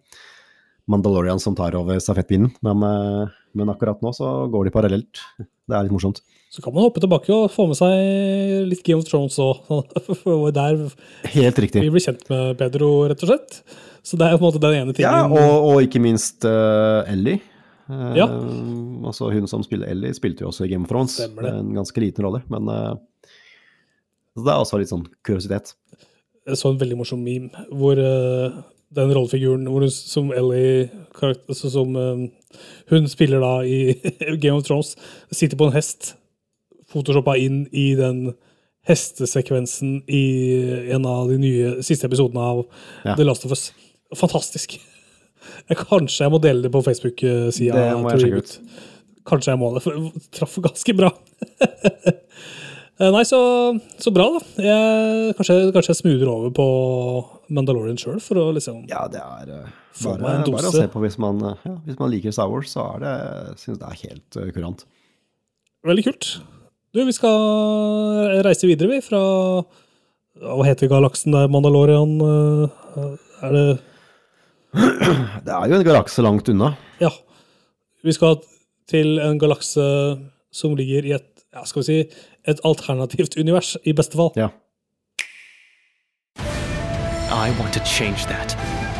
[0.89, 2.53] Mandalorian som tar over stafettpinnen.
[2.63, 5.21] Men, eh, men akkurat nå så går de parallelt.
[5.37, 6.21] Det er litt morsomt.
[6.53, 9.67] Så kan man hoppe tilbake og få med seg litt Game of Thrones òg.
[10.57, 10.79] Der
[11.33, 11.83] Helt riktig.
[11.83, 13.59] vi blir kjent med Pedro, rett og slett.
[14.07, 15.09] Så det er på en måte den ene tingen.
[15.11, 17.41] Ja, og, og ikke minst uh, Ellie.
[17.91, 18.29] Uh, Ja.
[19.07, 21.17] Altså Hun som spiller Ellie, spilte jo også i Game of Thrones.
[21.19, 21.51] Det.
[21.51, 22.95] En ganske liten rolle, men uh,
[24.37, 25.75] det er også litt sånn kuriositet.
[26.47, 27.99] Jeg så en veldig morsom meme hvor
[28.95, 30.87] den rollefiguren hun, som Ellie
[31.21, 32.27] altså som um,
[32.89, 33.97] hun spiller da i
[34.41, 34.95] Game of Thrones,
[35.31, 36.13] sitter på en hest,
[36.91, 38.29] photoshoppa inn i den
[38.87, 40.23] hestesekvensen i
[40.95, 42.61] en av de nye siste episodene av
[43.03, 43.17] Ja.
[43.17, 43.71] The Last of Us.
[44.15, 44.77] Fantastisk.
[45.67, 47.83] Jeg, kanskje jeg må dele det på Facebook-sida.
[47.95, 48.49] Ut.
[49.27, 51.11] Kanskje jeg må det, for det traff ganske bra.
[52.97, 53.39] Eh, Nei, så,
[54.01, 54.39] så bra, da.
[54.57, 56.67] Jeg, kanskje, kanskje jeg smoother over på
[57.53, 61.19] Mandalorian sjøl, for å liksom Ja, det er eh, bare, bare å se på hvis
[61.21, 63.13] man, eh, ja, hvis man liker Star Wars, så er det,
[63.61, 64.87] synes det er helt kurant.
[65.85, 66.31] Veldig kult.
[66.95, 69.21] Du, vi skal reise videre, vi, fra
[70.41, 73.65] Hva heter galaksen der Mandalorian Er det
[75.45, 76.73] Det er jo en galakse langt unna.
[77.01, 77.11] Ja.
[78.05, 78.39] Vi skal
[78.89, 79.85] til en galakse
[80.53, 84.31] som ligger i et ja, skal vi si, et alternativt univers, i beste fall.
[84.35, 84.49] Ja.
[87.29, 88.55] I want to change that.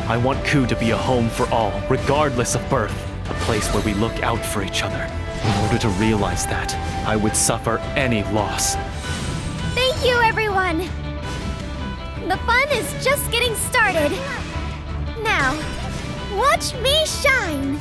[0.08, 2.92] I want Ku to be a home for all, regardless of birth.
[3.30, 5.08] A place where we look out for each other.
[5.44, 6.74] In order to realize that,
[7.06, 8.76] I would suffer any loss.
[9.74, 10.78] Thank you, everyone!
[12.28, 14.12] The fun is just getting started.
[15.22, 15.56] Now,
[16.36, 17.78] watch me shine!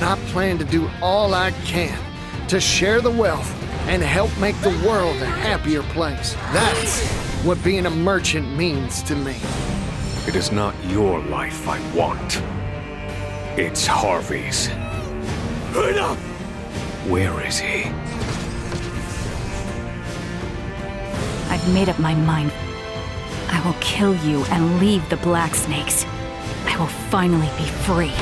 [0.00, 2.11] I plan to do all I can
[2.52, 3.50] to share the wealth
[3.88, 6.34] and help make the world a happier place.
[6.52, 7.02] That's
[7.46, 9.36] what being a merchant means to me.
[10.26, 12.42] It is not your life I want.
[13.58, 14.68] It's Harvey's.
[17.08, 17.84] Where is he?
[21.48, 22.52] I've made up my mind.
[23.48, 26.04] I will kill you and leave the Black Snakes.
[26.66, 28.12] I will finally be free.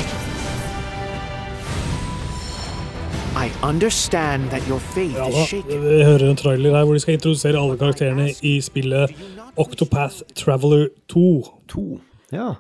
[3.41, 5.81] I understand that your faith Ja, is da, shaken.
[5.85, 9.15] vi hører en trailer her hvor de skal introdusere alle karakterene i spillet
[9.57, 11.23] Octopath Traveler 2.
[11.73, 11.85] 2.
[12.37, 12.51] Ja.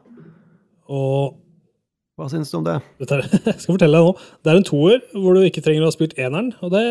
[0.89, 1.37] Og
[2.21, 2.79] Hva syns du om det?
[3.01, 4.15] dette er, jeg skal fortelle deg nå.
[4.45, 6.83] Det er en toer hvor du ikke trenger å ha spilt eneren, og det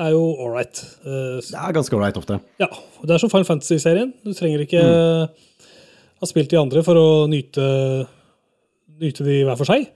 [0.00, 0.84] er jo all right.
[1.04, 2.38] Eh, Det er ganske ålreit ofte.
[2.60, 2.68] Ja,
[3.02, 4.12] det er som Final Fantasy-serien.
[4.24, 7.64] Du trenger ikke ha spilt de andre for å nyte,
[9.00, 9.88] nyte de hver for seg.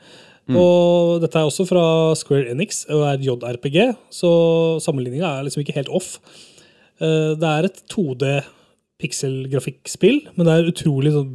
[0.51, 1.83] Og dette er også fra
[2.19, 3.77] Square Enix og er JRPG,
[4.11, 4.31] så
[4.83, 6.17] sammenligninga er liksom ikke helt off.
[7.01, 8.43] Eh, Det er et 2D
[9.03, 11.33] pikselgrafikkspill, men det er utrolig sånn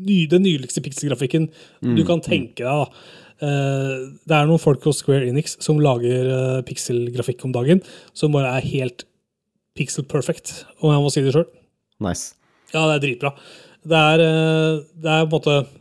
[0.00, 1.50] Den nydeligste pikselgrafikken
[1.96, 2.88] du kan tenke deg.
[3.42, 8.32] Eh, Det er noen folk hos Square Enix som lager eh, pikselgrafikk om dagen, som
[8.32, 9.04] bare er helt
[9.76, 11.46] pixel perfect, om jeg må si det sjøl.
[12.00, 12.34] Nice.
[12.74, 13.34] Ja, det er dritbra.
[13.86, 14.18] Det er,
[14.98, 15.79] det er på en måte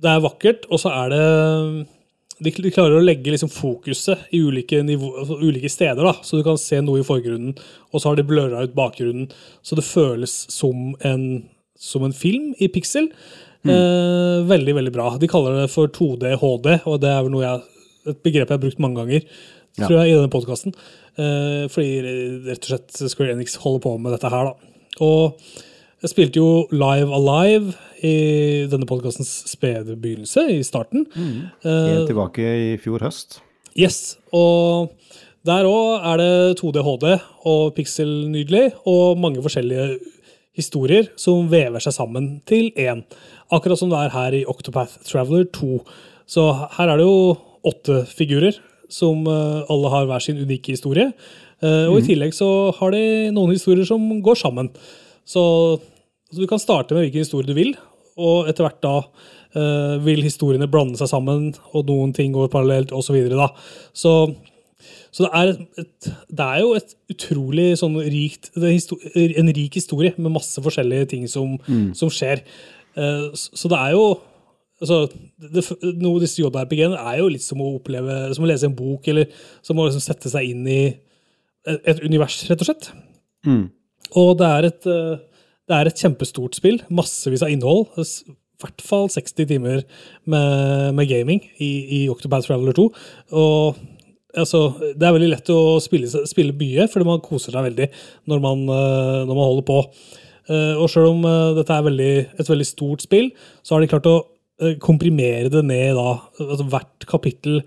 [0.00, 1.24] Det er vakkert, og så er det
[2.40, 6.44] De klarer å legge liksom fokuset i ulike, nivå, altså ulike steder, da, så du
[6.46, 7.52] kan se noe i forgrunnen,
[7.92, 9.28] og så har de bløra ut bakgrunnen,
[9.60, 11.26] så det føles som en,
[11.76, 13.10] som en film i pixel.
[13.68, 15.10] Eh, veldig, veldig bra.
[15.20, 17.64] De kaller det for 2D HD, og det er vel jeg,
[18.08, 19.26] et begrep jeg har brukt mange ganger
[19.76, 20.76] tror jeg, i denne podkasten.
[21.20, 22.14] Eh, fordi
[22.48, 24.50] rett og slett Square Enix holder på med dette her.
[24.50, 24.86] da.
[25.04, 25.60] Og
[26.00, 27.74] jeg spilte jo Live Alive
[28.06, 31.06] i denne podkastens spede begynnelse, i starten.
[31.12, 31.50] Mm.
[31.64, 33.40] Helt tilbake i fjor høst.
[33.78, 34.94] Yes, og
[35.46, 37.06] der òg er det 2D HD
[37.48, 39.98] og pixel nydelig, og mange forskjellige
[40.56, 43.04] historier som vever seg sammen til én.
[43.52, 45.78] Akkurat som det er her i Octopath Traveler 2.
[46.28, 47.36] Så her er det jo
[47.66, 48.56] åtte figurer
[48.90, 51.12] som eh, alle har hver sin unike historie.
[51.62, 54.72] Eh, Og i tillegg så har de noen historier som går sammen.
[55.24, 55.42] Så,
[56.30, 57.74] så du kan starte med hvilken historie du vil,
[58.20, 62.94] og etter hvert da uh, vil historiene blande seg sammen, og noen ting går parallelt,
[62.94, 63.10] osv.
[63.10, 63.50] Så, videre,
[63.92, 64.14] så
[65.10, 70.14] så det er, et, et, det er jo et utrolig sånn rikt, en rik historie
[70.16, 71.56] med masse forskjellige ting som,
[71.98, 72.44] som skjer.
[72.94, 74.04] Uh, så så det er jo
[74.80, 78.68] altså, det, det, Noe disse JRPG-ene er jo litt som å oppleve, som å lese
[78.70, 79.28] en bok, eller
[79.66, 82.90] som å liksom sette seg inn i et, et univers, rett og slett.
[84.20, 85.18] Og det er, et, eh,
[85.70, 86.80] det er et kjempestort spill.
[86.90, 87.86] Massevis av innhold.
[87.94, 89.84] I hvert fall 60 timer
[90.28, 92.86] med, med gaming i, i Octopath Traveler 2.
[93.38, 93.78] Og
[94.34, 94.64] altså,
[94.98, 97.86] det er veldig lett å spille, spille mye, fordi man koser seg veldig
[98.30, 99.78] når man, eh, når man holder på.
[100.50, 103.30] Eh, Og selv om eh, dette er veldig, et veldig stort spill,
[103.62, 104.18] så har de klart å
[104.84, 106.18] komprimere det ned da.
[106.44, 107.62] Altså, hvert kapittel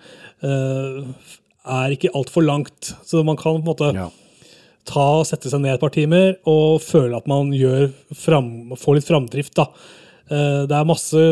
[0.46, 1.00] uh,
[1.74, 4.12] er ikke altfor langt, så man kan på en måte Ja.
[4.86, 8.98] Ta og sette seg ned et par timer og føle at man gjør fram, får
[8.98, 9.54] litt framdrift.
[9.56, 9.68] da.
[10.30, 11.24] Eh, Det er masse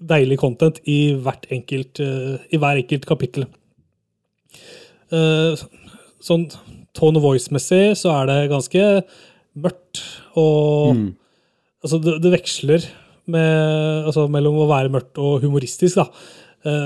[0.00, 1.12] deilig content i,
[1.50, 3.46] enkelt, eh, i hver enkelt kapittel.
[5.12, 5.56] Eh,
[6.24, 6.46] Sånn
[6.96, 9.04] tone of voice-messig så er det ganske
[9.60, 10.00] mørkt,
[10.40, 10.94] og
[11.84, 12.86] altså det, det veksler
[13.28, 15.96] med, altså mellom å være mørkt og humoristisk.
[16.00, 16.06] da.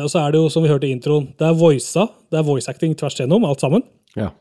[0.02, 2.48] Og så er det jo, som vi hørte i introen, det er voisa, det er
[2.48, 3.84] voice acting tvers igjennom, alt sammen.
[4.18, 4.32] Ja.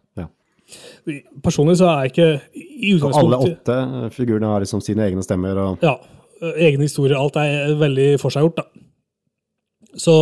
[1.44, 2.30] Personlig så er jeg ikke
[2.84, 3.78] i Så alle åtte
[4.16, 5.96] figurene har liksom sine egne stemmer og Ja.
[6.38, 7.18] Egne historier.
[7.18, 8.66] Alt er veldig forseggjort, da.
[9.98, 10.14] Så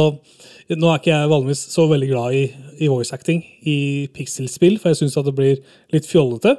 [0.70, 2.46] nå er ikke jeg vanligvis så veldig glad i,
[2.80, 5.60] i voice acting i pixel-spill, for jeg syns det blir
[5.92, 6.56] litt fjollete.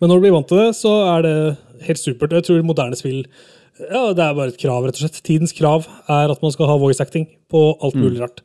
[0.00, 1.36] Men når du blir vant til det, så er det
[1.86, 2.34] helt supert.
[2.34, 3.22] Jeg tror moderne spill
[3.78, 5.20] ja, det er bare et krav, rett og slett.
[5.22, 8.42] Tidens krav er at man skal ha voice acting på alt mulig rart.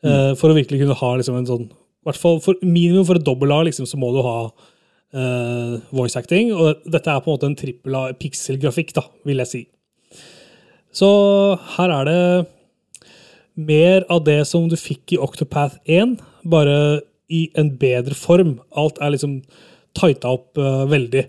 [0.00, 0.32] Mm.
[0.40, 1.66] for å virkelig kunne ha liksom en sånn
[2.06, 6.18] hvert fall for Minimum for et dobbel A liksom, så må du ha uh, voice
[6.18, 6.52] acting.
[6.54, 9.62] Og dette er på en måte en trippel A pikselgrafikk, da, vil jeg si.
[10.96, 11.10] Så
[11.76, 12.22] her er det
[13.60, 16.16] mer av det som du fikk i Octopath 1,
[16.50, 16.76] bare
[17.30, 18.58] i en bedre form.
[18.80, 19.40] Alt er liksom
[19.98, 21.26] tighta opp uh, veldig.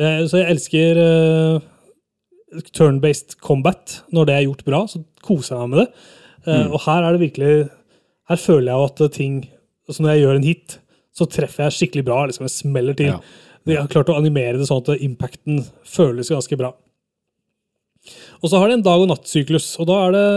[0.00, 1.04] Uh, så jeg elsker
[2.74, 4.00] turn-based combat.
[4.10, 5.88] Når det er gjort bra, så koser jeg meg med det.
[6.48, 6.72] Mm.
[6.72, 7.54] Og her er det virkelig
[8.30, 9.34] Her føler jeg at ting
[9.90, 10.76] altså Når jeg gjør en hit,
[11.16, 12.20] så treffer jeg skikkelig bra.
[12.30, 13.10] liksom Jeg smeller til.
[13.12, 13.18] Ja.
[13.68, 16.72] De har klart å animere det sånn at impacten føles ganske bra.
[18.40, 20.28] Og så har det en dag- og nattsyklus, og da er det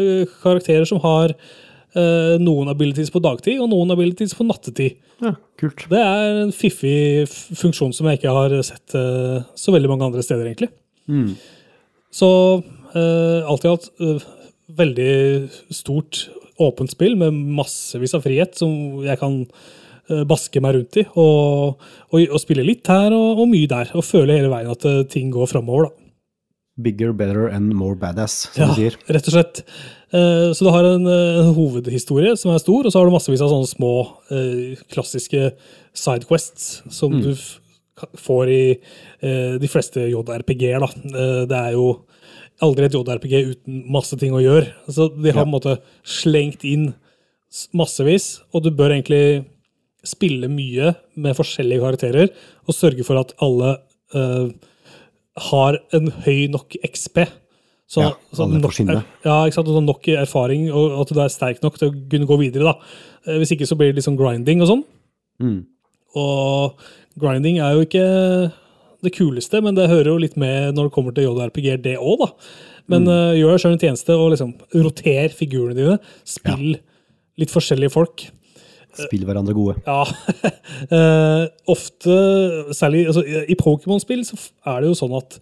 [0.00, 4.96] eh, karakterer som har eh, noen abilities på dagtid og noen abilities på nattetid.
[5.22, 5.84] Ja, kult.
[5.92, 10.24] Det er en fiffig funksjon som jeg ikke har sett eh, så veldig mange andre
[10.24, 10.72] steder, egentlig.
[12.12, 12.30] Så
[12.96, 14.24] eh, alt i alt eh,
[14.80, 15.12] veldig
[15.76, 16.24] stort,
[16.68, 18.70] åpent spill med massevis av frihet som
[19.04, 19.40] jeg kan
[20.10, 21.06] eh, baske meg rundt i.
[21.14, 21.80] Og,
[22.12, 25.02] og, og spille litt her og, og mye der, og føle hele veien at eh,
[25.12, 25.88] ting går framover.
[25.90, 25.98] da.
[26.82, 28.94] Bigger, better and more badass, som Ja, du sier.
[29.12, 29.58] rett og slett.
[30.16, 33.42] Eh, Så du har en, en hovedhistorie som er stor, og så har du massevis
[33.44, 33.90] av sånne små,
[34.92, 35.50] klassiske
[35.92, 37.34] sidequests som du
[38.18, 38.62] får i
[39.60, 40.82] de fleste JRPG-er.
[41.46, 41.84] Det er jo
[42.62, 44.70] aldri et JRPG uten masse ting å gjøre.
[44.88, 46.92] Så de har på en måte slengt inn
[47.76, 49.44] massevis, og du bør egentlig
[50.06, 52.30] spille mye med forskjellige karakterer
[52.66, 53.76] og sørge for at alle
[54.16, 54.48] uh,
[55.52, 57.24] har en høy nok XP.
[57.92, 59.68] Så, Ja, så nok, er, ja, ikke sant?
[59.84, 62.72] Nok erfaring, og at du er sterk nok til å kunne gå videre.
[62.72, 62.74] da.
[63.26, 64.84] Eh, Hvis ikke så blir det litt sånn grinding og sånn.
[65.42, 65.58] Mm.
[66.16, 66.80] Og
[67.20, 68.06] grinding er jo ikke
[69.02, 72.22] det kuleste, men det hører jo litt med når det kommer til JRPG, det òg,
[72.22, 72.30] da.
[72.92, 75.98] Men eh, gjør deg sjøl en tjeneste og liksom roter figurene dine.
[76.28, 76.76] Spill
[77.40, 78.26] litt forskjellige folk.
[78.92, 79.78] Spill hverandre gode.
[79.86, 80.02] Ja.
[80.92, 82.16] uh, ofte,
[82.76, 84.36] særlig altså, i Pokémon-spill, så
[84.68, 85.38] er det jo sånn at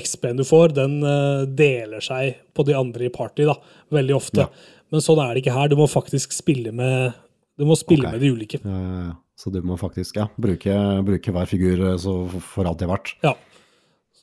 [0.00, 3.58] XP-en du får, den eh, deler seg på de andre i party, da.
[3.94, 4.46] Veldig ofte.
[4.46, 4.80] Ja.
[4.92, 5.68] Men sånn er det ikke her.
[5.70, 7.12] Du må faktisk spille med
[7.60, 8.16] Du må spille okay.
[8.16, 8.58] med de ulike.
[8.64, 9.12] Ja, ja, ja.
[9.38, 12.92] Så du må faktisk ja, bruke, bruke hver figur eh, så for alt det er
[12.94, 13.12] verdt.
[13.26, 13.34] Ja.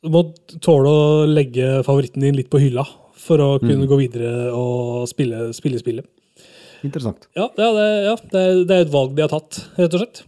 [0.01, 0.23] Du må
[0.63, 2.85] tåle å legge favoritten din litt på hylla
[3.21, 6.07] for å kunne gå videre og spille, spille spillet.
[6.81, 7.27] Interessant.
[7.37, 7.67] Ja, det,
[8.07, 10.23] ja det, det er et valg de har tatt, rett og slett.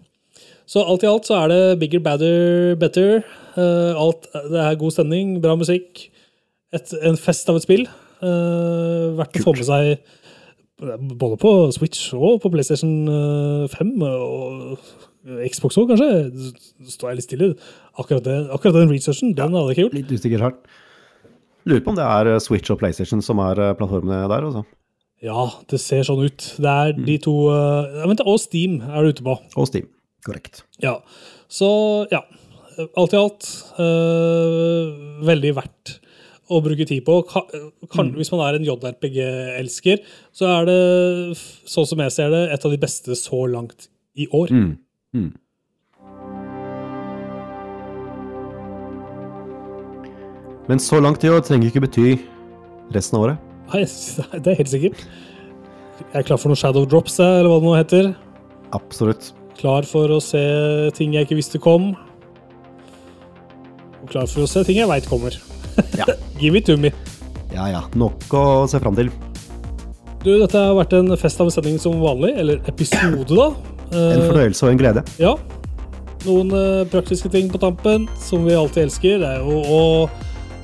[0.69, 3.23] Så alt i alt så er det bigger, badder, better.
[3.57, 6.05] Uh, alt, det er god stemning, bra musikk.
[6.73, 7.87] Et, en fest av et spill.
[8.23, 9.95] Uh, verdt å få med seg
[10.81, 14.77] både på Switch og på PlayStation eh, 5 og
[15.23, 16.51] Xbox òg, kanskje.
[16.91, 17.49] Står jeg litt stille.
[17.95, 19.99] Akkurat, det, akkurat den researchen den hadde jeg ikke gjort.
[19.99, 20.55] Litt usikker her.
[21.69, 24.47] Lurer på om det er eh, Switch og PlayStation som er eh, plattformene der.
[24.49, 24.65] Altså.
[25.23, 26.47] Ja, det ser sånn ut.
[26.59, 29.37] Det er de to uh, vent, Og Steam er det ute på.
[29.55, 29.87] Og Steam.
[30.27, 30.65] Korrekt.
[30.83, 30.97] Ja.
[31.47, 31.69] Så
[32.11, 32.25] ja.
[32.99, 34.89] Alt i alt uh,
[35.23, 35.93] veldig verdt
[36.51, 37.19] å bruke tid på.
[37.29, 38.15] Kan, mm.
[38.17, 40.03] Hvis man er en JRPG-elsker,
[40.35, 40.79] så er det,
[41.69, 43.87] sånn som jeg ser det, et av de beste så langt
[44.19, 44.51] i år.
[44.51, 44.73] Mm.
[45.13, 45.31] Mm.
[50.69, 52.07] Men så langt i år trenger ikke bety
[52.95, 53.47] resten av året.
[53.73, 53.85] Nei,
[54.43, 55.07] det er helt sikkert.
[56.03, 58.11] Jeg er klar for noen shadow drops, eller hva det nå heter.
[58.75, 59.31] Absolutt.
[59.59, 60.41] Klar for å se
[60.97, 61.91] ting jeg ikke visste kom.
[64.01, 65.37] Og klar for å se ting jeg veit kommer.
[65.99, 66.07] Ja.
[66.39, 66.93] Give it to me.
[67.53, 69.11] Ja ja, nok å se fram til.
[70.23, 73.51] Du, dette har vært en fest av en sending som vanlig, eller episode, da.
[73.91, 75.03] En Eh, fornøyelse og en glede.
[75.21, 75.33] Ja.
[76.23, 79.19] Noen eh, praktiske ting på tampen som vi alltid elsker.
[79.21, 79.81] Det er jo å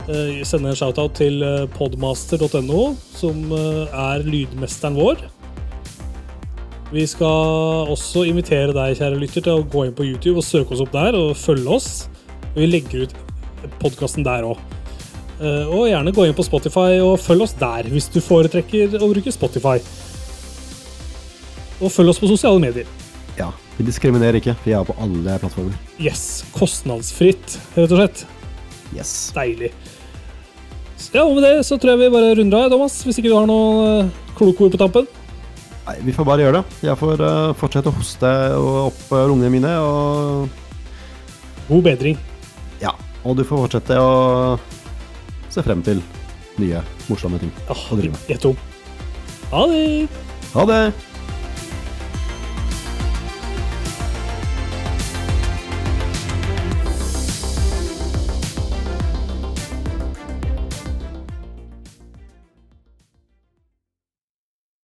[0.08, 1.44] eh, sende en shoutout til
[1.76, 2.86] podmaster.no,
[3.20, 5.28] som er lydmesteren vår.
[6.90, 10.74] Vi skal også invitere deg, kjære lytter, til å gå inn på YouTube og søke
[10.74, 11.92] oss opp der og følge oss.
[12.56, 13.14] Vi legger ut
[13.84, 14.58] podkasten der òg.
[15.40, 19.32] Og gjerne gå inn på Spotify og følg oss der, hvis du foretrekker å bruke
[19.32, 19.78] Spotify.
[21.80, 22.90] Og følg oss på sosiale medier.
[23.40, 24.58] Ja, Vi diskriminerer ikke.
[24.66, 25.78] Vi er på alle plattformer.
[26.04, 28.26] Yes, kostnadsfritt, rett og slett.
[28.92, 29.14] Yes.
[29.36, 29.72] Deilig.
[31.00, 33.32] Så Ja, og med det så tror jeg vi bare runder av, Thomas, hvis ikke
[33.32, 35.08] du har noen uh, kloke ord på tampen.
[35.86, 36.80] Nei, vi får bare gjøre det.
[36.90, 40.50] Jeg får eh, fortsette å hoste opp uh, lungene mine, og
[41.70, 42.20] God bedring.
[42.84, 42.92] ja.
[43.24, 44.12] Og du får fortsette å
[45.50, 46.02] se frem til
[46.60, 48.66] nye morsomme ting å drive med.
[49.52, 50.10] Ha det!
[50.54, 51.09] Ha det!